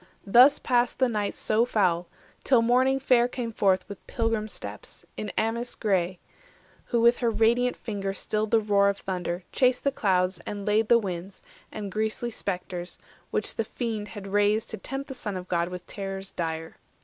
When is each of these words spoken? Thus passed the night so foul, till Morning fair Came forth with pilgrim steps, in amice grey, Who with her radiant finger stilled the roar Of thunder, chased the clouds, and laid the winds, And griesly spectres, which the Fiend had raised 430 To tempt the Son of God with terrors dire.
Thus 0.25 0.57
passed 0.57 0.97
the 0.97 1.07
night 1.07 1.35
so 1.35 1.63
foul, 1.63 2.07
till 2.43 2.63
Morning 2.63 2.99
fair 2.99 3.27
Came 3.27 3.51
forth 3.51 3.87
with 3.87 4.07
pilgrim 4.07 4.47
steps, 4.47 5.05
in 5.15 5.31
amice 5.37 5.75
grey, 5.75 6.17
Who 6.85 7.01
with 7.01 7.19
her 7.19 7.29
radiant 7.29 7.77
finger 7.77 8.11
stilled 8.15 8.49
the 8.49 8.59
roar 8.59 8.89
Of 8.89 8.97
thunder, 8.97 9.43
chased 9.51 9.83
the 9.83 9.91
clouds, 9.91 10.39
and 10.39 10.65
laid 10.65 10.87
the 10.87 10.97
winds, 10.97 11.43
And 11.71 11.91
griesly 11.91 12.31
spectres, 12.31 12.97
which 13.29 13.57
the 13.57 13.63
Fiend 13.63 14.07
had 14.17 14.25
raised 14.25 14.69
430 14.71 14.71
To 14.79 14.89
tempt 14.89 15.07
the 15.07 15.13
Son 15.21 15.37
of 15.37 15.47
God 15.47 15.69
with 15.69 15.85
terrors 15.85 16.31
dire. 16.31 16.77